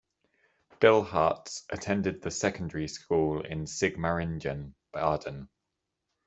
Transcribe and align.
Bilharz 0.79 1.63
attended 1.69 2.23
the 2.23 2.31
secondary 2.31 2.87
school 2.87 3.41
in 3.45 3.65
Sigmaringen, 3.67 4.73
Baden. 4.91 5.47